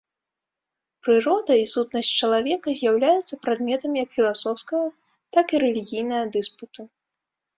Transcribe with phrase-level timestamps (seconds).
[1.07, 4.87] Прырода і сутнасць чалавека з'яўляецца прадметам як філасофскага,
[5.35, 6.81] так і рэлігійнага дыспуту.